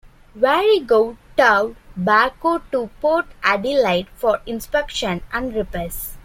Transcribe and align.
"Warrego" 0.35 1.15
towed 1.37 1.75
"Barcoo" 1.95 2.59
to 2.71 2.89
Port 3.01 3.27
Adelaide 3.43 4.07
for 4.17 4.39
inspection 4.47 5.21
and 5.31 5.53
repairs. 5.53 6.17